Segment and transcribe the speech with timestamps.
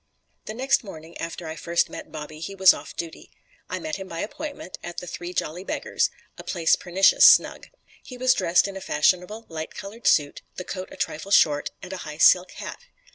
[0.45, 3.29] The next morning after I first met Bobby he was off duty.
[3.69, 7.67] I met him by appointment at the Three Jolly Beggars (a place pernicious snug).
[8.01, 11.93] He was dressed in a fashionable, light colored suit, the coat a trifle short, and
[11.93, 12.79] a high silk hat.